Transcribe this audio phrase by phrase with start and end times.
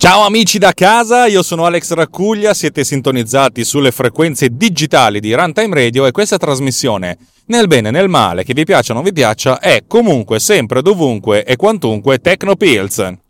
[0.00, 5.74] Ciao amici da casa, io sono Alex Raccuglia, siete sintonizzati sulle frequenze digitali di Runtime
[5.74, 9.12] Radio e questa trasmissione, nel bene e nel male, che vi piaccia o non vi
[9.12, 13.27] piaccia, è comunque, sempre, dovunque e quantunque Tecnopills.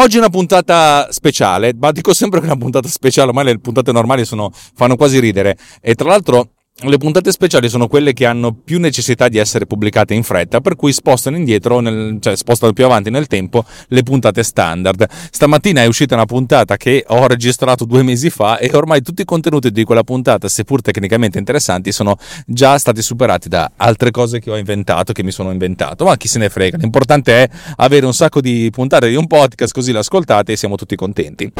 [0.00, 3.58] Oggi è una puntata speciale, ma dico sempre che è una puntata speciale, ormai le
[3.58, 5.58] puntate normali sono, fanno quasi ridere.
[5.80, 10.14] E tra l'altro le puntate speciali sono quelle che hanno più necessità di essere pubblicate
[10.14, 14.44] in fretta, per cui spostano indietro, nel, cioè spostano più avanti nel tempo le puntate
[14.44, 15.06] standard.
[15.30, 19.24] Stamattina è uscita una puntata che ho registrato due mesi fa e ormai tutti i
[19.24, 24.50] contenuti di quella puntata, seppur tecnicamente interessanti, sono già stati superati da altre cose che
[24.50, 26.04] ho inventato, che mi sono inventato.
[26.04, 29.72] Ma chi se ne frega, l'importante è avere un sacco di puntate di un podcast,
[29.72, 31.52] così l'ascoltate e siamo tutti contenti.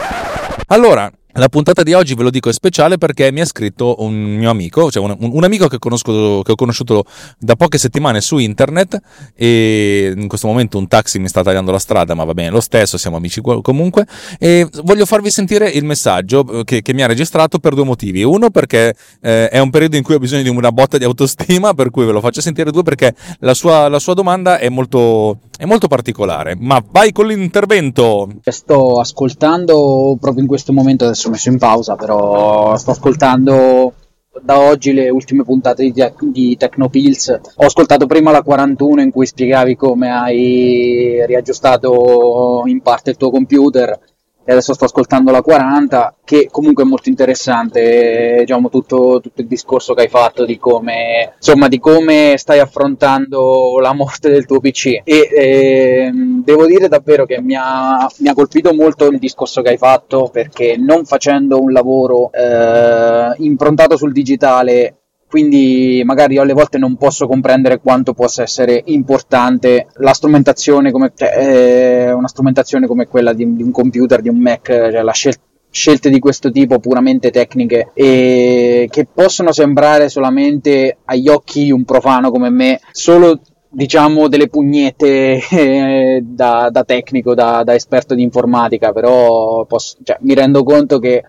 [0.69, 4.15] Allora, la puntata di oggi ve lo dico è speciale perché mi ha scritto un
[4.15, 7.05] mio amico, cioè un, un amico che, conosco, che, ho conosciuto
[7.39, 8.98] da poche settimane su internet
[9.34, 12.61] e in questo momento un taxi mi sta tagliando la strada, ma va bene lo
[12.61, 14.06] stesso, siamo amici comunque
[14.39, 18.23] e voglio farvi sentire il messaggio che, che mi ha registrato per due motivi.
[18.23, 21.75] Uno perché eh, è un periodo in cui ho bisogno di una botta di autostima,
[21.75, 22.71] per cui ve lo faccio sentire.
[22.71, 26.56] Due perché la sua, la sua domanda è molto, è molto particolare.
[26.56, 28.28] Ma vai con l'intervento!
[28.45, 33.92] Sto ascoltando proprio in questo momento adesso ho messo in pausa, però sto ascoltando
[34.41, 37.41] da oggi le ultime puntate di, te- di Tecnopills.
[37.56, 43.31] Ho ascoltato prima la 41 in cui spiegavi come hai riaggiustato in parte il tuo
[43.31, 43.99] computer
[44.48, 49.47] e adesso sto ascoltando la 40 che comunque è molto interessante diciamo tutto, tutto, il
[49.47, 54.58] discorso che hai fatto di come insomma di come stai affrontando la morte del tuo
[54.58, 59.60] PC e eh, devo dire davvero che mi ha, mi ha, colpito molto il discorso
[59.60, 64.97] che hai fatto perché non facendo un lavoro eh, improntato sul digitale
[65.28, 71.12] quindi magari io alle volte non posso comprendere quanto possa essere importante la strumentazione come,
[71.15, 75.12] cioè, eh, una strumentazione come quella di, di, un computer, di un Mac, cioè la
[75.12, 81.71] scelta scelte di questo tipo puramente tecniche e che possono sembrare solamente agli occhi di
[81.71, 83.38] un profano come me solo
[83.71, 90.17] diciamo delle pugnette eh, da, da, tecnico, da, da, esperto di informatica, però posso, cioè,
[90.22, 91.25] mi rendo conto che, eh,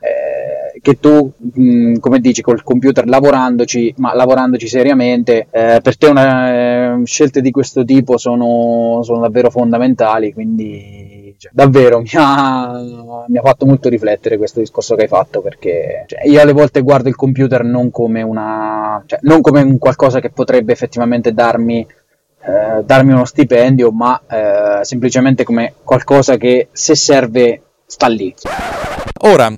[0.82, 6.54] che tu, mh, come dici, col computer lavorandoci, ma lavorandoci seriamente, eh, per te una,
[6.54, 13.38] eh, scelte di questo tipo sono, sono davvero fondamentali, quindi cioè, davvero mi ha, mi
[13.38, 17.08] ha, fatto molto riflettere questo discorso che hai fatto perché cioè, io alle volte guardo
[17.08, 21.88] il computer non come una cioè, non come un qualcosa che potrebbe effettivamente darmi
[22.42, 28.34] eh, darmi uno stipendio, ma eh, semplicemente come qualcosa che se serve sta lì.
[29.24, 29.54] Ora,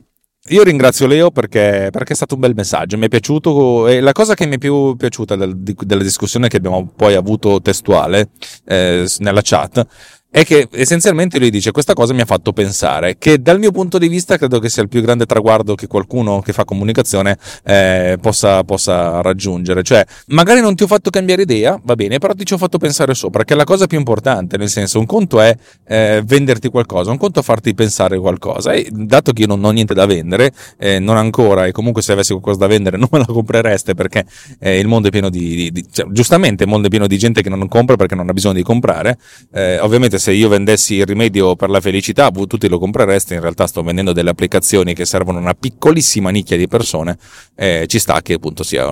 [0.51, 4.11] io ringrazio Leo perché, perché, è stato un bel messaggio, mi è piaciuto e la
[4.11, 8.29] cosa che mi è più piaciuta del, della discussione che abbiamo poi avuto testuale
[8.65, 9.85] eh, nella chat
[10.31, 13.97] è che essenzialmente lui dice questa cosa mi ha fatto pensare che dal mio punto
[13.97, 18.17] di vista credo che sia il più grande traguardo che qualcuno che fa comunicazione eh,
[18.21, 19.83] possa, possa, raggiungere.
[19.83, 22.77] Cioè magari non ti ho fatto cambiare idea va bene però ti ci ho fatto
[22.77, 25.53] pensare sopra che è la cosa più importante nel senso un conto è
[25.87, 29.71] eh, venderti qualcosa un conto è farti pensare qualcosa e dato che io non ho
[29.71, 33.19] niente da vendere eh, non ancora e comunque se avessi qualcosa da vendere non me
[33.19, 34.25] la comprereste perché
[34.59, 37.17] eh, il mondo è pieno di, di, di cioè, giustamente il mondo è pieno di
[37.17, 39.17] gente che non compra perché non ha bisogno di comprare
[39.51, 43.65] eh, ovviamente se io vendessi il rimedio per la felicità, tutti lo comprereste, in realtà
[43.65, 47.17] sto vendendo delle applicazioni che servono a una piccolissima nicchia di persone,
[47.55, 48.85] eh, ci sta che appunto sia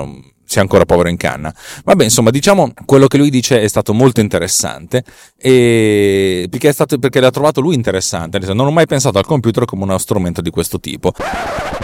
[0.49, 1.53] sia ancora povero in canna.
[1.83, 5.03] Vabbè, insomma, diciamo quello che lui dice è stato molto interessante
[5.37, 8.39] e perché, stato, perché l'ha trovato lui interessante.
[8.39, 11.13] Non ho mai pensato al computer come uno strumento di questo tipo.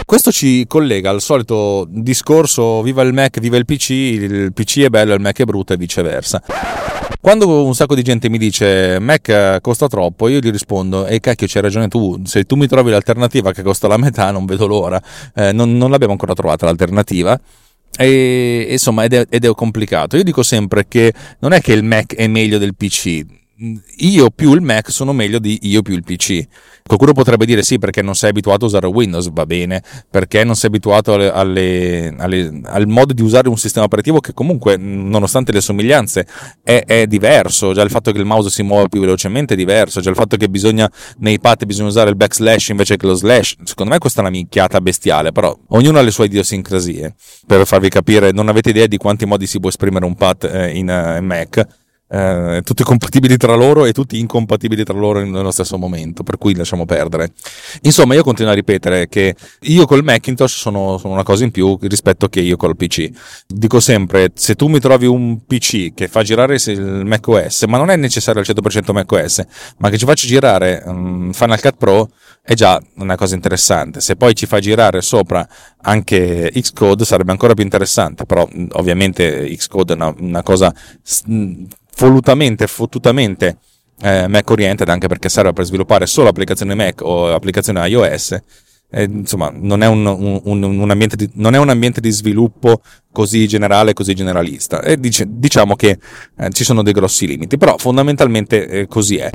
[0.04, 4.88] Questo ci collega al solito discorso viva il Mac, viva il PC, il PC è
[4.88, 6.42] bello, il Mac è brutto e viceversa.
[7.20, 11.46] Quando un sacco di gente mi dice Mac costa troppo, io gli rispondo, e cacchio
[11.48, 15.00] c'hai ragione tu, se tu mi trovi l'alternativa che costa la metà non vedo l'ora,
[15.36, 17.38] eh, non, non l'abbiamo ancora trovata l'alternativa.
[17.98, 20.16] E insomma, ed è, ed è complicato.
[20.16, 23.24] Io dico sempre che non è che il Mac è meglio del PC,
[23.58, 26.46] io più il Mac sono meglio di io più il PC.
[26.86, 30.54] Qualcuno potrebbe dire sì perché non sei abituato a usare Windows, va bene, perché non
[30.54, 35.52] sei abituato alle, alle, alle, al modo di usare un sistema operativo che comunque, nonostante
[35.52, 36.26] le somiglianze,
[36.62, 37.72] è, è, diverso.
[37.72, 40.36] Già il fatto che il mouse si muova più velocemente è diverso, già il fatto
[40.36, 43.56] che bisogna nei pad bisogna usare il backslash invece che lo slash.
[43.64, 47.14] Secondo me questa è una minchiata bestiale, però ognuno ha le sue idiosincrasie.
[47.46, 50.70] Per farvi capire, non avete idea di quanti modi si può esprimere un pad eh,
[50.70, 55.76] in, in Mac eh, tutti compatibili tra loro e tutti incompatibili tra loro nello stesso
[55.76, 57.32] momento, per cui lasciamo perdere.
[57.82, 61.76] Insomma, io continuo a ripetere che io col Macintosh sono, sono una cosa in più
[61.82, 63.10] rispetto che io col PC.
[63.46, 67.90] Dico sempre, se tu mi trovi un PC che fa girare il macOS, ma non
[67.90, 69.44] è necessario al 100% macOS,
[69.78, 72.10] ma che ci faccia girare um, Final Cut Pro,
[72.42, 74.00] è già una cosa interessante.
[74.00, 75.46] Se poi ci fa girare sopra
[75.82, 80.72] anche Xcode sarebbe ancora più interessante, però ovviamente Xcode è una, una cosa
[81.96, 83.58] volutamente, fottutamente
[84.00, 88.38] eh, Mac oriented, anche perché serve per sviluppare solo applicazioni Mac o applicazioni iOS.
[88.88, 93.48] Eh, insomma, non è un, un, un, di, non è un, ambiente di, sviluppo così
[93.48, 94.80] generale, così generalista.
[94.80, 95.98] E dice, diciamo che
[96.38, 99.30] eh, ci sono dei grossi limiti, però fondamentalmente eh, così è.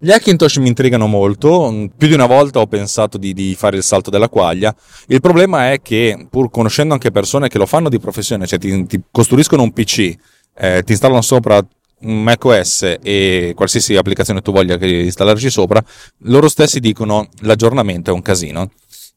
[0.00, 3.84] Gli Hackintosh mi intrigano molto, più di una volta ho pensato di, di, fare il
[3.84, 4.74] salto della quaglia.
[5.06, 8.84] Il problema è che, pur conoscendo anche persone che lo fanno di professione, cioè ti,
[8.86, 10.16] ti costruiscono un PC,
[10.54, 11.64] eh, ti installano sopra
[12.02, 15.82] macOS e qualsiasi applicazione tu voglia installarci sopra,
[16.24, 18.70] loro stessi dicono l'aggiornamento è un casino.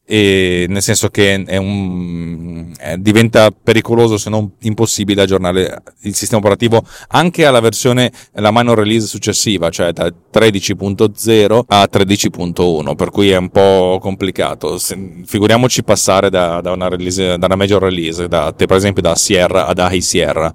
[0.08, 6.86] E nel senso che un, eh, diventa pericoloso se non impossibile aggiornare il sistema operativo
[7.08, 13.36] anche alla versione la minor release successiva cioè da 13.0 a 13.1 per cui è
[13.36, 18.52] un po' complicato se, figuriamoci passare da, da, una release, da una major release da,
[18.52, 20.54] per esempio da Sierra ad High Sierra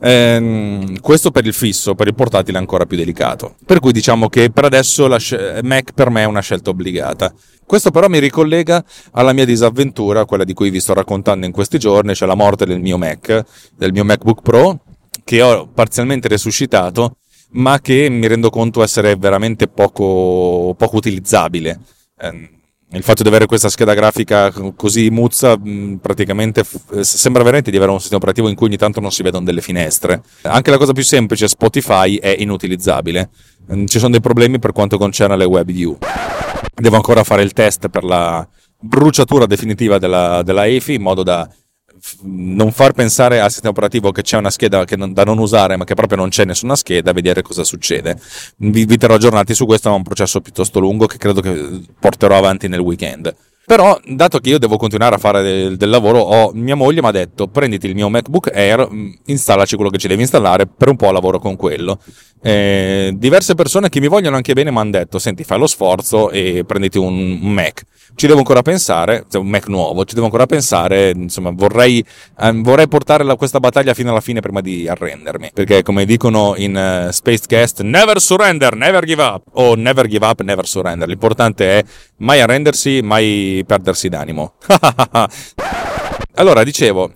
[0.00, 3.56] Ehm, questo per il fisso, per il portatile è ancora più delicato.
[3.64, 5.18] Per cui diciamo che per adesso la
[5.62, 7.32] Mac per me è una scelta obbligata.
[7.64, 11.78] Questo però mi ricollega alla mia disavventura, quella di cui vi sto raccontando in questi
[11.78, 13.44] giorni, cioè la morte del mio Mac,
[13.76, 14.80] del mio MacBook Pro,
[15.24, 17.16] che ho parzialmente resuscitato,
[17.52, 21.80] ma che mi rendo conto essere veramente poco, poco utilizzabile.
[22.18, 22.50] Eh,
[22.94, 25.58] il fatto di avere questa scheda grafica così muzza
[26.00, 26.62] praticamente
[27.00, 29.62] sembra veramente di avere un sistema operativo in cui ogni tanto non si vedono delle
[29.62, 30.22] finestre.
[30.42, 33.30] Anche la cosa più semplice, Spotify, è inutilizzabile.
[33.86, 35.96] Ci sono dei problemi per quanto concerne le WebView.
[36.74, 38.46] Devo ancora fare il test per la
[38.78, 41.48] bruciatura definitiva della, della EFI in modo da
[42.22, 45.84] non far pensare al sistema operativo che c'è una scheda non, da non usare, ma
[45.84, 48.18] che proprio non c'è nessuna scheda, vedere cosa succede.
[48.56, 52.36] Vi, vi terrò aggiornati su questo, è un processo piuttosto lungo che credo che porterò
[52.36, 53.34] avanti nel weekend.
[53.64, 57.08] Però, dato che io devo continuare a fare del, del lavoro, ho, mia moglie mi
[57.08, 58.88] ha detto: prenditi il mio MacBook Air,
[59.26, 61.98] installaci quello che ci devi installare, per un po' lavoro con quello.
[62.44, 66.30] Eh, diverse persone che mi vogliono anche bene mi hanno detto: Senti, fai lo sforzo
[66.30, 67.82] e prenditi un, un Mac.
[68.14, 72.04] Ci devo ancora pensare, cioè un Mac nuovo, ci devo ancora pensare, insomma vorrei,
[72.40, 76.52] eh, vorrei portare la, questa battaglia fino alla fine prima di arrendermi, perché come dicono
[76.58, 81.78] in uh, Spacecast, never surrender, never give up, o never give up, never surrender, l'importante
[81.78, 81.84] è
[82.18, 84.54] mai arrendersi, mai perdersi d'animo.
[86.34, 87.12] allora, dicevo,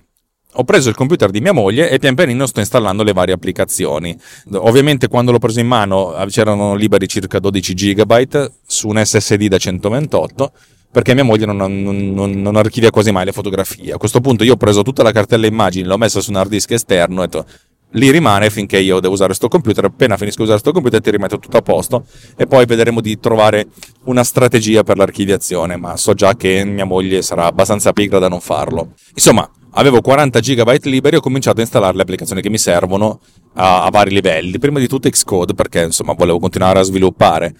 [0.59, 4.17] ho preso il computer di mia moglie e pian pianino sto installando le varie applicazioni.
[4.53, 9.57] Ovviamente quando l'ho preso in mano c'erano liberi circa 12 GB su un SSD da
[9.57, 10.51] 128
[10.89, 13.93] perché mia moglie non, non, non, archivia quasi mai le fotografie.
[13.93, 16.49] A questo punto io ho preso tutta la cartella immagini, l'ho messa su un hard
[16.49, 17.45] disk esterno e detto,
[17.91, 19.85] lì rimane finché io devo usare questo computer.
[19.85, 23.19] Appena finisco di usare questo computer ti rimetto tutto a posto e poi vedremo di
[23.19, 23.67] trovare
[24.05, 28.41] una strategia per l'archiviazione, ma so già che mia moglie sarà abbastanza pigra da non
[28.41, 28.93] farlo.
[29.13, 33.19] Insomma, avevo 40 GB liberi e ho cominciato a installare le applicazioni che mi servono
[33.55, 34.59] a, a vari livelli.
[34.59, 37.55] Prima di tutto Xcode perché insomma volevo continuare a sviluppare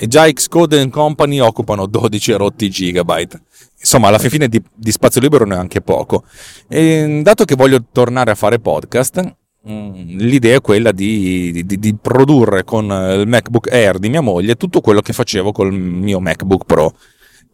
[0.00, 3.42] e già Xcode and Company occupano 12 rotti gigabyte.
[3.80, 6.24] Insomma, alla fine di, di spazio libero neanche poco.
[6.68, 9.36] E dato che voglio tornare a fare podcast,
[9.68, 14.80] l'idea è quella di, di, di, produrre con il MacBook Air di mia moglie tutto
[14.80, 16.94] quello che facevo col mio MacBook Pro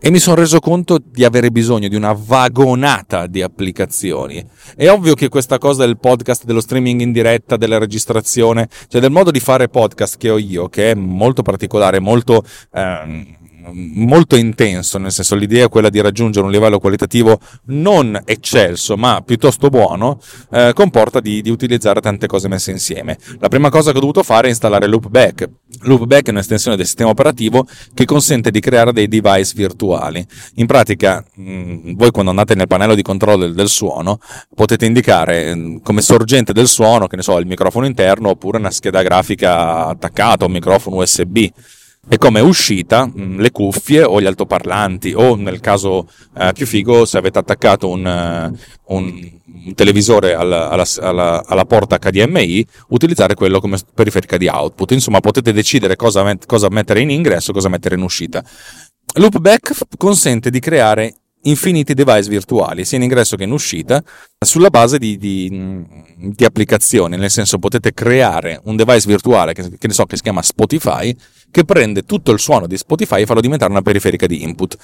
[0.00, 4.44] e mi sono reso conto di avere bisogno di una vagonata di applicazioni.
[4.76, 9.10] È ovvio che questa cosa del podcast, dello streaming in diretta, della registrazione, cioè del
[9.10, 12.44] modo di fare podcast che ho io, che è molto particolare, molto...
[12.72, 13.42] Ehm,
[13.72, 19.22] molto intenso, nel senso l'idea è quella di raggiungere un livello qualitativo non eccelso ma
[19.24, 23.18] piuttosto buono, eh, comporta di, di, utilizzare tante cose messe insieme.
[23.38, 25.48] La prima cosa che ho dovuto fare è installare Loopback.
[25.82, 30.24] Loopback è un'estensione del sistema operativo che consente di creare dei device virtuali.
[30.56, 34.18] In pratica, mh, mm, voi quando andate nel pannello di controllo del, del suono
[34.54, 38.70] potete indicare mm, come sorgente del suono, che ne so, il microfono interno oppure una
[38.70, 41.48] scheda grafica attaccata, un microfono USB
[42.08, 47.04] e come uscita mm, le cuffie o gli altoparlanti o nel caso eh, più figo
[47.04, 49.30] se avete attaccato un, uh, un,
[49.66, 54.90] un televisore alla, alla, alla, alla, porta HDMI utilizzare quello come periferica di output.
[54.92, 58.44] Insomma potete decidere cosa, met- cosa mettere in ingresso e cosa mettere in uscita.
[59.16, 64.02] Loopback consente di creare infiniti device virtuali, sia in ingresso che in uscita,
[64.38, 65.84] sulla base di, di,
[66.16, 70.22] di applicazioni, nel senso potete creare un device virtuale che, che, ne so, che si
[70.22, 71.14] chiama Spotify,
[71.50, 74.76] che prende tutto il suono di Spotify e farlo diventare una periferica di input.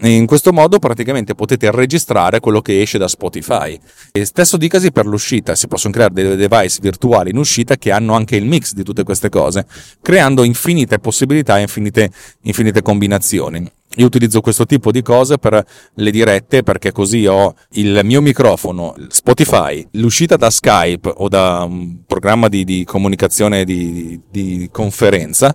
[0.00, 3.78] In questo modo praticamente potete registrare quello che esce da Spotify.
[4.10, 8.14] E stesso dicasi per l'uscita, si possono creare dei device virtuali in uscita che hanno
[8.14, 9.66] anche il mix di tutte queste cose,
[10.00, 12.10] creando infinite possibilità e infinite,
[12.42, 13.70] infinite combinazioni.
[13.96, 18.94] Io utilizzo questo tipo di cose per le dirette perché così ho il mio microfono,
[19.08, 25.54] Spotify, l'uscita da Skype o da un programma di, di comunicazione di, di, conferenza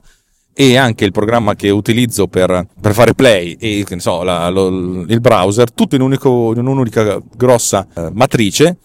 [0.53, 5.19] e anche il programma che utilizzo per, per fare play e so, la, lo, il
[5.19, 8.77] browser, tutto in, unico, in un'unica grossa eh, matrice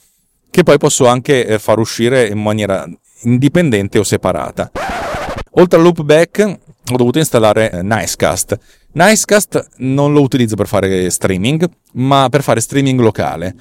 [0.51, 2.87] che poi posso anche eh, far uscire in maniera
[3.23, 4.71] indipendente o separata.
[5.53, 6.59] Oltre al loopback
[6.93, 8.59] ho dovuto installare eh, Nicecast.
[8.95, 13.55] Nicecast non lo utilizzo per fare streaming, ma per fare streaming locale.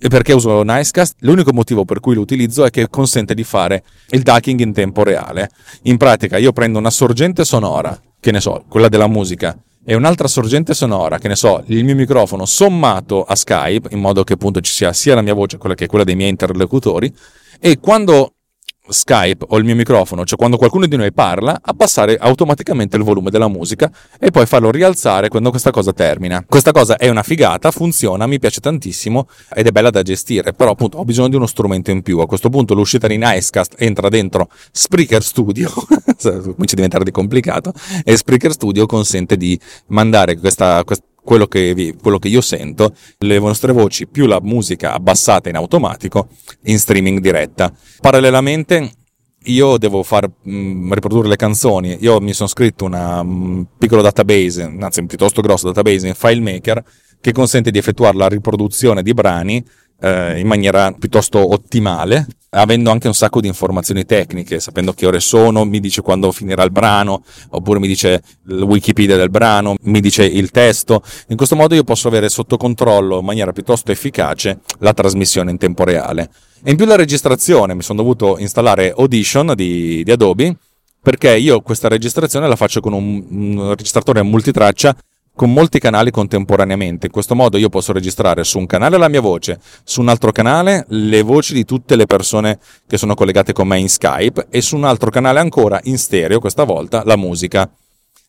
[0.00, 1.16] E perché uso Nicecast?
[1.20, 5.02] L'unico motivo per cui lo utilizzo è che consente di fare il ducking in tempo
[5.02, 5.50] reale.
[5.82, 10.28] In pratica io prendo una sorgente sonora, che ne so, quella della musica, e un'altra
[10.28, 14.60] sorgente sonora, che ne so, il mio microfono sommato a Skype, in modo che appunto
[14.60, 17.10] ci sia sia la mia voce che quella dei miei interlocutori,
[17.58, 18.34] e quando
[18.88, 23.30] Skype o il mio microfono, cioè quando qualcuno di noi parla, abbassare automaticamente il volume
[23.30, 26.44] della musica e poi farlo rialzare quando questa cosa termina.
[26.46, 30.72] Questa cosa è una figata, funziona, mi piace tantissimo ed è bella da gestire, però
[30.72, 32.18] appunto ho bisogno di uno strumento in più.
[32.18, 35.70] A questo punto l'uscita di Nicecast entra dentro Spreaker Studio,
[36.22, 37.72] comincia a diventare di complicato,
[38.04, 42.94] e Spreaker Studio consente di mandare questa, questa quello che, vi, quello che io sento,
[43.18, 46.28] le vostre voci più la musica abbassata in automatico
[46.62, 47.70] in streaming diretta.
[48.00, 48.92] Parallelamente
[49.44, 51.98] io devo far mh, mm, riprodurre le canzoni.
[52.00, 56.82] Io mi sono scritto un piccolo database, anzi un piuttosto grosso database in FileMaker
[57.20, 59.62] che consente di effettuare la riproduzione di brani
[60.00, 65.20] eh, in maniera piuttosto ottimale, avendo anche un sacco di informazioni tecniche, sapendo che ore
[65.20, 70.00] sono, mi dice quando finirà il brano, oppure mi dice il Wikipedia del brano, mi
[70.00, 71.02] dice il testo.
[71.28, 75.58] In questo modo io posso avere sotto controllo in maniera piuttosto efficace la trasmissione in
[75.58, 76.30] tempo reale.
[76.62, 80.56] E in più la registrazione, mi sono dovuto installare Audition di, di Adobe,
[81.00, 84.96] perché io questa registrazione la faccio con un, un registratore multitraccia
[85.38, 87.06] con molti canali contemporaneamente.
[87.06, 90.32] In questo modo io posso registrare su un canale la mia voce, su un altro
[90.32, 94.60] canale le voci di tutte le persone che sono collegate con me in Skype e
[94.60, 97.70] su un altro canale ancora in stereo, questa volta la musica.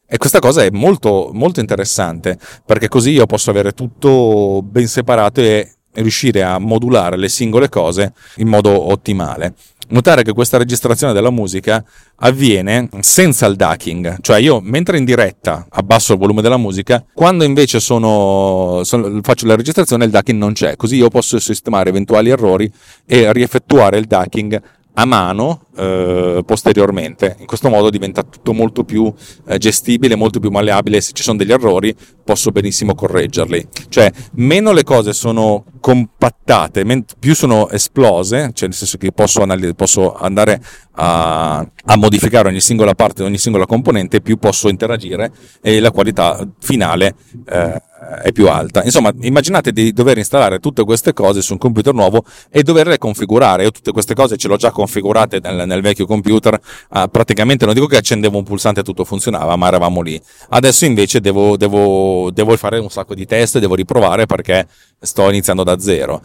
[0.06, 5.42] E questa cosa è molto, molto interessante perché così io posso avere tutto ben separato
[5.42, 9.56] e riuscire a modulare le singole cose in modo ottimale
[9.90, 11.84] notare che questa registrazione della musica
[12.18, 17.44] avviene senza il ducking, cioè io mentre in diretta abbasso il volume della musica, quando
[17.44, 22.30] invece sono, sono, faccio la registrazione il ducking non c'è, così io posso sistemare eventuali
[22.30, 22.72] errori
[23.06, 24.62] e rieffettuare il ducking
[24.94, 27.38] a mano eh, posteriormente.
[27.40, 29.12] In questo modo diventa tutto molto più
[29.48, 31.02] eh, gestibile, molto più malleabile.
[31.02, 33.68] Se ci sono degli errori, posso benissimo correggerli.
[33.88, 39.42] Cioè, meno le cose sono compattate, men- più sono esplose, cioè nel senso che posso,
[39.42, 45.32] analiz- posso andare a, a, modificare ogni singola parte, ogni singola componente, più posso interagire
[45.62, 47.16] e la qualità finale
[47.48, 47.82] eh,
[48.24, 48.84] è più alta.
[48.84, 53.64] Insomma, immaginate di dover installare tutte queste cose su un computer nuovo e doverle configurare.
[53.64, 56.60] Io tutte queste cose ce l'ho già configurate nel, nel vecchio computer,
[56.90, 60.20] ah, praticamente non dico che accendevo un pulsante e tutto funzionava, ma eravamo lì.
[60.50, 64.68] Adesso invece devo, devo, devo fare un sacco di test, devo riprovare perché
[65.00, 66.22] sto iniziando da zero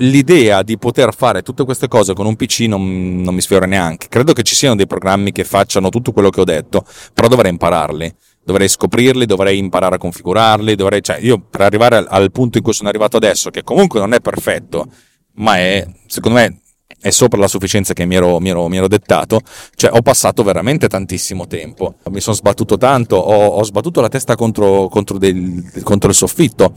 [0.00, 4.06] l'idea di poter fare tutte queste cose con un PC non, non, mi sfiora neanche.
[4.08, 7.50] Credo che ci siano dei programmi che facciano tutto quello che ho detto, però dovrei
[7.50, 8.14] impararli
[8.48, 12.64] dovrei scoprirli, dovrei imparare a configurarli, dovrei, cioè io per arrivare al, al punto in
[12.64, 14.86] cui sono arrivato adesso, che comunque non è perfetto,
[15.34, 16.60] ma è, secondo me,
[17.00, 19.40] è sopra la sufficienza che mi ero, mi, ero, mi ero, dettato,
[19.74, 21.94] cioè ho passato veramente tantissimo tempo.
[22.10, 26.74] Mi sono sbattuto tanto, ho, ho sbattuto la testa contro, contro, del, contro, il soffitto,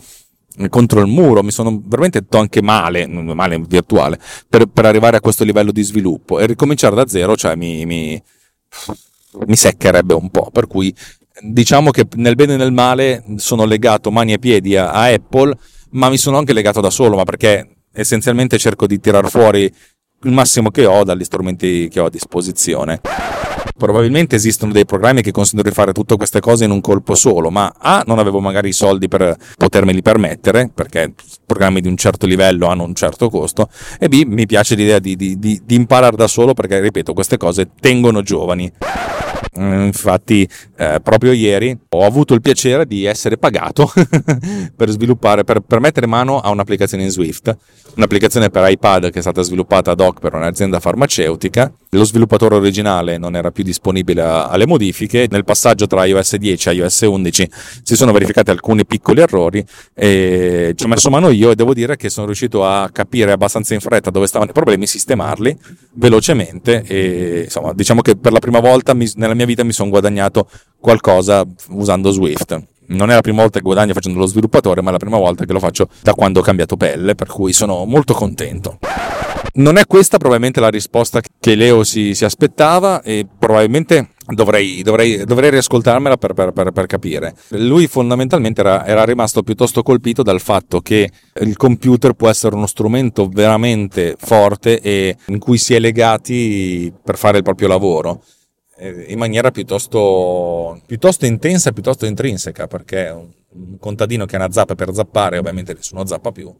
[0.69, 5.21] contro il muro, mi sono veramente detto anche male, male virtuale, per, per, arrivare a
[5.21, 8.21] questo livello di sviluppo e ricominciare da zero, cioè mi, mi,
[9.47, 10.93] mi seccherebbe un po', per cui
[11.41, 15.57] diciamo che nel bene e nel male sono legato mani e piedi a, a Apple,
[15.91, 19.73] ma mi sono anche legato da solo, ma perché essenzialmente cerco di tirar fuori
[20.23, 23.01] il massimo che ho dagli strumenti che ho a disposizione.
[23.77, 27.49] Probabilmente esistono dei programmi che consentono di fare tutte queste cose in un colpo solo,
[27.49, 31.13] ma A non avevo magari i soldi per potermeli permettere, perché
[31.45, 35.15] programmi di un certo livello hanno un certo costo, e B mi piace l'idea di,
[35.15, 38.71] di, di, di imparare da solo perché, ripeto, queste cose tengono giovani.
[39.59, 43.91] Mm, infatti, eh, proprio ieri ho avuto il piacere di essere pagato
[44.75, 47.53] per sviluppare, per, per, mettere mano a un'applicazione in Swift,
[47.97, 51.69] un'applicazione per iPad che è stata sviluppata ad hoc per un'azienda farmaceutica.
[51.93, 55.27] Lo sviluppatore originale non era più disponibile alle modifiche.
[55.29, 57.51] Nel passaggio tra iOS 10 e iOS 11
[57.83, 59.61] si sono verificati alcuni piccoli errori
[59.93, 63.73] e ci ho messo mano io e devo dire che sono riuscito a capire abbastanza
[63.73, 65.57] in fretta dove stavano i problemi, sistemarli
[65.95, 69.89] velocemente e insomma diciamo che per la prima volta mi, nella mia vita mi sono
[69.89, 70.47] guadagnato
[70.79, 72.57] qualcosa usando Swift.
[72.87, 75.43] Non è la prima volta che guadagno facendo lo sviluppatore, ma è la prima volta
[75.43, 78.79] che lo faccio da quando ho cambiato pelle, per cui sono molto contento.
[79.53, 85.25] Non è questa probabilmente la risposta che Leo si, si aspettava e probabilmente Dovrei, dovrei,
[85.25, 87.35] dovrei, riascoltarmela per, per, per, per, capire.
[87.49, 91.09] Lui fondamentalmente era, era, rimasto piuttosto colpito dal fatto che
[91.41, 97.17] il computer può essere uno strumento veramente forte e in cui si è legati per
[97.17, 98.23] fare il proprio lavoro
[99.07, 103.09] in maniera piuttosto, piuttosto intensa, piuttosto intrinseca, perché
[103.49, 106.53] un contadino che ha una zappa per zappare, ovviamente nessuno zappa più,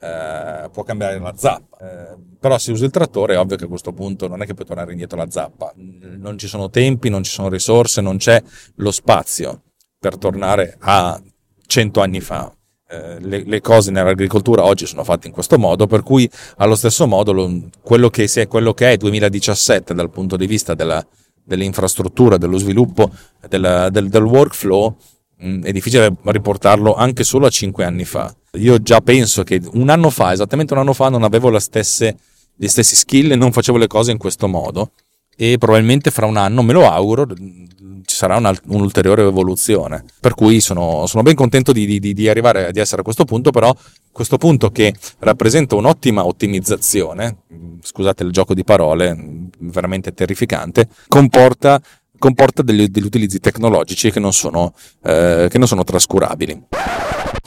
[0.00, 1.76] eh, può cambiare la zappa.
[1.78, 4.54] Eh, però se usi il trattore è ovvio che a questo punto non è che
[4.54, 5.72] puoi tornare indietro la zappa.
[5.76, 8.42] Non ci sono tempi, non ci sono risorse, non c'è
[8.76, 9.62] lo spazio
[9.98, 11.20] per tornare a
[11.66, 12.52] cento anni fa.
[12.90, 17.06] Eh, le, le, cose nell'agricoltura oggi sono fatte in questo modo, per cui allo stesso
[17.06, 21.04] modo lo, quello, che, se, quello che è 2017 dal punto di vista della,
[21.44, 23.10] dell'infrastruttura, dello sviluppo,
[23.46, 24.96] della, del, del, workflow,
[25.36, 28.34] mh, è difficile riportarlo anche solo a cinque anni fa.
[28.52, 32.16] Io già penso che un anno fa, esattamente un anno fa, non avevo stesse,
[32.54, 34.92] gli stessi skill e non facevo le cose in questo modo
[35.40, 40.04] e probabilmente fra un anno, me lo auguro, ci sarà una, un'ulteriore evoluzione.
[40.18, 43.52] Per cui sono, sono ben contento di, di, di, arrivare, di essere a questo punto,
[43.52, 43.72] però
[44.10, 47.42] questo punto che rappresenta un'ottima ottimizzazione,
[47.80, 49.16] scusate il gioco di parole,
[49.60, 51.80] veramente terrificante, comporta
[52.18, 56.64] comporta degli, degli, utilizzi tecnologici che non, sono, eh, che non sono trascurabili.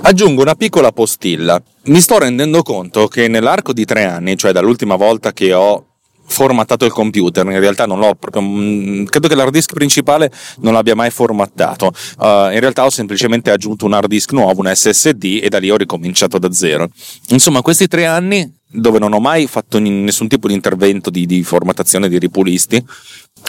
[0.03, 1.61] Aggiungo una piccola postilla.
[1.83, 5.85] Mi sto rendendo conto che nell'arco di tre anni, cioè dall'ultima volta che ho
[6.31, 10.73] formattato il computer, in realtà non l'ho proprio, mm, credo che l'hard disk principale non
[10.73, 15.39] l'abbia mai formattato, uh, in realtà ho semplicemente aggiunto un hard disk nuovo, un SSD
[15.43, 16.89] e da lì ho ricominciato da zero.
[17.29, 21.43] Insomma, questi tre anni dove non ho mai fatto nessun tipo di intervento di, di
[21.43, 22.83] formattazione di ripulisti,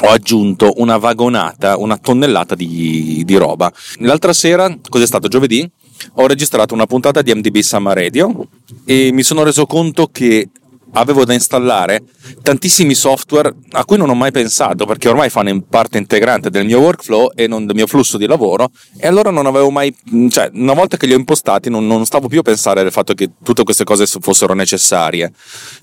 [0.03, 3.73] ho aggiunto una vagonata, una tonnellata di, di roba.
[3.99, 5.69] L'altra sera, cos'è stato giovedì?
[6.15, 8.49] Ho registrato una puntata di MDB Summer Radio
[8.85, 10.49] e mi sono reso conto che
[10.95, 12.03] avevo da installare
[12.43, 16.81] tantissimi software a cui non ho mai pensato perché ormai fanno parte integrante del mio
[16.81, 19.95] workflow e del mio flusso di lavoro e allora non avevo mai,
[20.29, 23.15] cioè una volta che li ho impostati non, non stavo più a pensare al fatto
[23.15, 25.33] che tutte queste cose fossero necessarie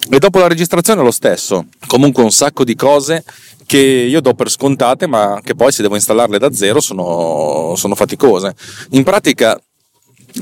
[0.10, 3.24] e dopo la registrazione lo stesso, comunque un sacco di cose
[3.70, 7.94] che io do per scontate ma che poi se devo installarle da zero sono, sono
[7.94, 8.56] faticose.
[8.92, 9.62] In pratica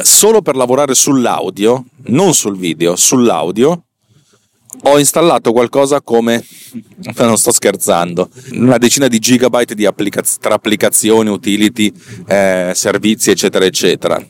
[0.01, 3.83] solo per lavorare sull'audio, non sul video, sull'audio
[4.83, 6.41] ho installato qualcosa come,
[7.19, 11.91] non sto scherzando, una decina di gigabyte di applicaz- tra applicazioni, utility,
[12.27, 14.25] eh, servizi, eccetera, eccetera.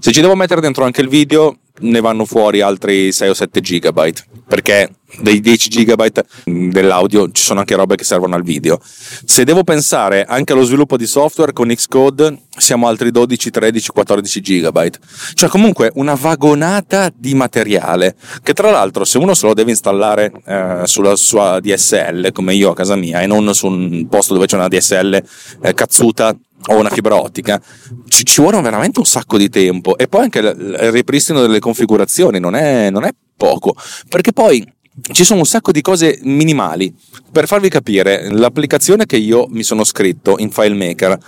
[0.00, 3.60] Se ci devo mettere dentro anche il video, ne vanno fuori altri 6 o 7
[3.60, 4.90] gigabyte perché
[5.20, 8.80] dei 10 gigabyte dell'audio ci sono anche robe che servono al video.
[9.24, 14.40] Se devo pensare anche allo sviluppo di software con Xcode, siamo altri 12, 13, 14
[14.40, 14.98] gigabyte.
[15.34, 20.32] Cioè comunque una vagonata di materiale che tra l'altro se uno se lo deve installare
[20.44, 24.46] eh, sulla sua DSL come io a casa mia e non su un posto dove
[24.46, 25.22] c'è una DSL
[25.62, 27.60] eh, cazzuta o una fibra ottica,
[28.08, 30.50] ci, ci vuole veramente un sacco di tempo e poi anche il
[30.90, 33.74] ripristino delle configurazioni non è, non è poco,
[34.08, 34.64] perché poi
[35.12, 36.94] ci sono un sacco di cose minimali.
[37.32, 41.18] Per farvi capire, l'applicazione che io mi sono scritto in FileMaker,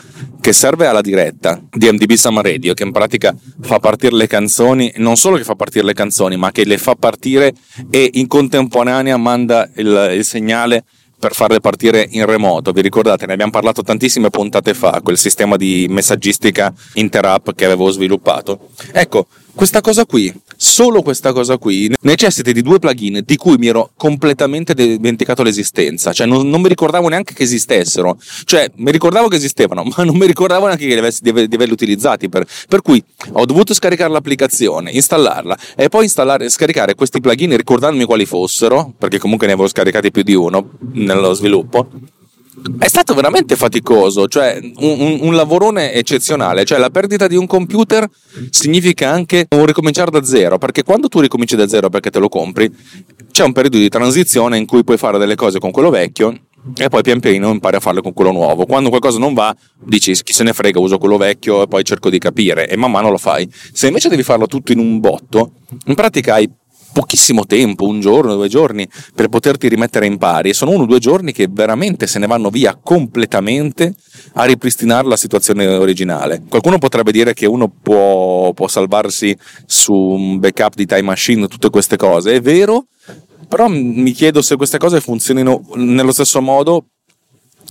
[0.41, 4.93] che serve alla diretta di MDB Summer Radio, che in pratica fa partire le canzoni,
[4.97, 7.55] non solo che fa partire le canzoni, ma che le fa partire
[7.89, 10.85] e in contemporanea manda il, il segnale
[11.25, 12.73] per farle partire in remoto.
[12.73, 17.89] Vi ricordate, ne abbiamo parlato tantissime puntate fa, quel sistema di messaggistica interapp che avevo
[17.89, 18.69] sviluppato.
[18.93, 23.69] Ecco, questa cosa qui, solo questa cosa qui, necessita di due plugin di cui mi
[23.69, 29.29] ero completamente dimenticato l'esistenza, cioè non, non, mi ricordavo neanche che esistessero, cioè mi ricordavo
[29.29, 32.83] che esistevano, ma non mi ricordavo neanche che di, aver, di averli utilizzati, per, per,
[32.83, 38.93] cui ho dovuto scaricare l'applicazione, installarla e poi installare, scaricare questi plugin ricordandomi quali fossero,
[38.99, 41.89] perché comunque ne avevo scaricati più di uno nello sviluppo
[42.79, 47.47] è stato veramente faticoso, cioè un, un, un, lavorone eccezionale, cioè la perdita di un
[47.47, 48.09] computer
[48.51, 52.29] significa anche un ricominciare da zero, perché quando tu ricominci da zero perché te lo
[52.29, 52.73] compri,
[53.31, 56.39] c'è un periodo di transizione in cui puoi fare delle cose con quello vecchio
[56.77, 58.65] e poi pian piano impari a farle con quello nuovo.
[58.65, 62.09] Quando qualcosa non va, dici chi se ne frega, uso quello vecchio e poi cerco
[62.09, 63.51] di capire e man mano lo fai.
[63.73, 65.53] Se invece devi farlo tutto in un botto,
[65.87, 66.49] in pratica hai
[66.95, 70.51] pochissimo tempo, un giorno, due giorni, per poterti rimettere in pari.
[70.51, 73.95] E sono uno o due giorni che veramente se ne vanno via completamente
[74.35, 76.43] a ripristinare la situazione originale.
[76.49, 81.69] Qualcuno potrebbe dire che uno può, può salvarsi su un backup di time machine, tutte
[81.69, 82.35] queste cose.
[82.35, 82.87] È vero,
[83.49, 86.87] però mi chiedo se queste cose funzionino nello stesso modo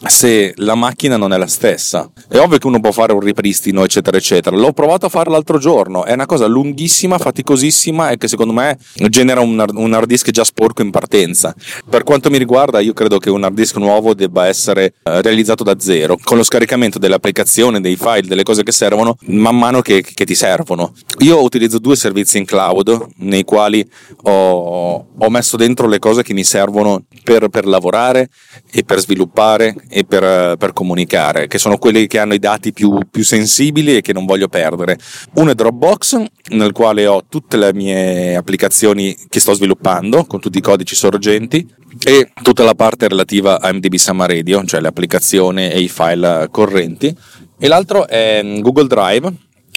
[0.05, 2.09] se la macchina non è la stessa.
[2.27, 4.55] È ovvio che uno può fare un ripristino, eccetera, eccetera.
[4.55, 8.77] L'ho provato a fare l'altro giorno, è una cosa lunghissima, faticosissima e che secondo me
[9.09, 11.55] genera un, hard disk già sporco in partenza.
[11.89, 15.63] Per quanto mi riguarda, io credo che un hard disk nuovo debba essere eh, realizzato
[15.63, 19.81] da zero, con lo scaricamento delle applicazioni, dei file, delle cose che servono, man mano
[19.81, 20.93] che, che ti servono.
[21.19, 23.87] Io utilizzo due servizi in cloud, nei quali
[24.23, 28.29] ho, ho messo dentro le cose che mi servono per, per lavorare
[28.71, 32.97] e per sviluppare e per, per, comunicare, che sono quelli che hanno i dati più,
[33.10, 34.97] più, sensibili e che non voglio perdere.
[35.36, 40.58] Uno è Dropbox, nel quale ho tutte le mie applicazioni che sto sviluppando, con tutti
[40.58, 41.65] i codici sorgenti,
[42.03, 46.47] e tutta la parte relativa a MDB Summer Radio, cioè le applicazioni e i file
[46.49, 47.15] correnti.
[47.60, 49.32] E l'altro è Google Drive,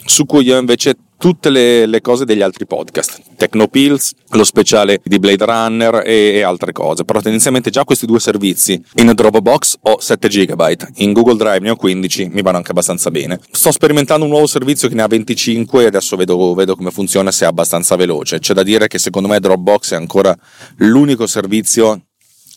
[0.06, 5.18] su cui io invece tutte le, le, cose degli altri podcast, Tecnopills, lo speciale di
[5.18, 10.00] Blade Runner e, e, altre cose, però tendenzialmente già questi due servizi in Dropbox ho
[10.00, 13.40] 7 GB, in Google Drive ne ho 15, mi vanno anche abbastanza bene.
[13.50, 17.30] Sto sperimentando un nuovo servizio che ne ha 25 e adesso vedo, vedo come funziona
[17.30, 18.38] se è abbastanza veloce.
[18.38, 20.36] C'è da dire che secondo me Dropbox è ancora
[20.76, 22.02] l'unico servizio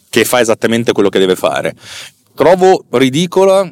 [0.09, 1.75] che fa esattamente quello che deve fare.
[2.35, 3.69] Trovo ridicola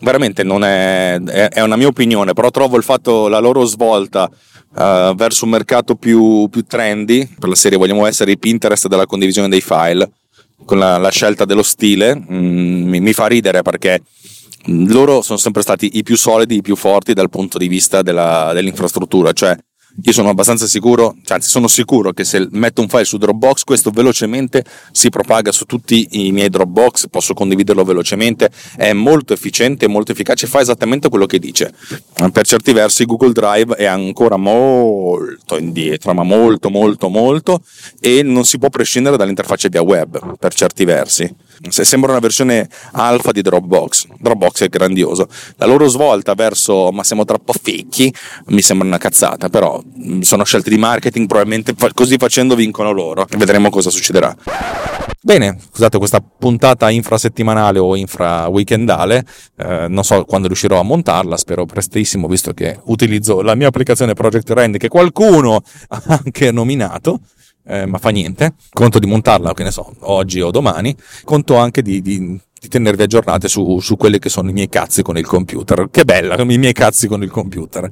[0.00, 5.14] veramente non è, è, una mia opinione, però trovo il fatto, la loro svolta uh,
[5.14, 9.48] verso un mercato più, più, trendy, per la serie vogliamo essere i Pinterest della condivisione
[9.48, 10.10] dei file,
[10.64, 14.02] con la, la scelta dello stile, mm, mi, mi, fa ridere perché
[14.66, 18.52] loro sono sempre stati i più solidi, i più forti dal punto di vista della,
[18.52, 19.56] dell'infrastruttura, cioè
[20.02, 23.64] io sono abbastanza sicuro, cioè anzi sono sicuro che se metto un file su Dropbox
[23.64, 29.88] questo velocemente si propaga su tutti i miei Dropbox, posso condividerlo velocemente, è molto efficiente,
[29.88, 31.72] molto efficace, fa esattamente quello che dice.
[32.32, 37.62] Per certi versi Google Drive è ancora molto indietro, ma molto molto molto
[38.00, 41.48] e non si può prescindere dall'interfaccia via web per certi versi.
[41.68, 44.06] Se sembra una versione alfa di Dropbox.
[44.18, 45.28] Dropbox è grandioso.
[45.56, 48.12] La loro svolta verso ma siamo troppo fecchi
[48.46, 53.26] mi sembra una cazzata, però mm, sono scelte di marketing, probabilmente così facendo vincono loro.
[53.36, 54.34] Vedremo cosa succederà.
[55.22, 59.22] Bene, scusate questa puntata infrasettimanale o infra-weekendale,
[59.58, 64.14] eh, non so quando riuscirò a montarla, spero prestissimo, visto che utilizzo la mia applicazione
[64.14, 67.20] Project Rend che qualcuno ha anche nominato
[67.64, 68.54] eh, ma fa niente.
[68.72, 70.94] Conto di montarla, che ne so, oggi o domani.
[71.24, 75.02] Conto anche di, di, di tenervi aggiornate su, su quelli che sono i miei cazzi
[75.02, 75.88] con il computer.
[75.90, 77.90] Che bella, i miei cazzi con il computer.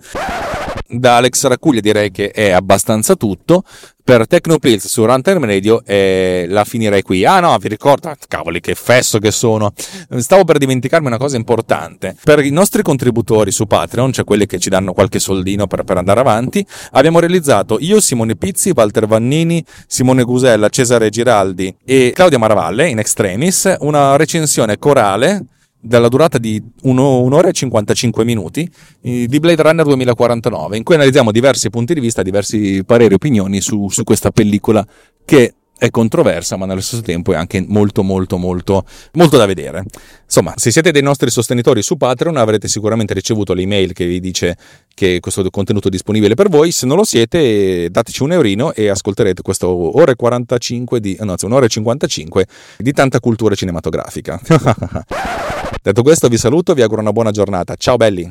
[0.90, 3.62] Da Alex Racuglia direi che è abbastanza tutto
[4.08, 7.26] per Tecnopills su Runtime Radio e la finirei qui.
[7.26, 9.74] Ah no, vi ricordo, cavoli che fesso che sono.
[10.16, 12.16] Stavo per dimenticarmi una cosa importante.
[12.24, 15.98] Per i nostri contributori su Patreon, cioè quelli che ci danno qualche soldino per, per
[15.98, 22.38] andare avanti, abbiamo realizzato io, Simone Pizzi, Walter Vannini, Simone Gusella, Cesare Giraldi e Claudia
[22.38, 25.44] Maravalle in extremis una recensione corale
[25.80, 28.68] della durata di 1 ora e 55 minuti
[29.00, 33.60] di Blade Runner 2049, in cui analizziamo diversi punti di vista, diversi pareri e opinioni
[33.60, 34.86] su, su questa pellicola
[35.24, 39.84] che è controversa, ma nello stesso tempo è anche molto, molto, molto, molto da vedere.
[40.24, 44.56] Insomma, se siete dei nostri sostenitori su Patreon avrete sicuramente ricevuto l'email che vi dice
[44.92, 46.72] che questo contenuto è disponibile per voi.
[46.72, 51.66] Se non lo siete, dateci un eurino e ascolterete questo ore 45 di, no, un'ora
[51.66, 52.46] e 55
[52.78, 54.40] di tanta cultura cinematografica.
[55.88, 57.74] Detto questo, vi saluto, vi auguro una buona giornata.
[57.74, 58.30] Ciao belli!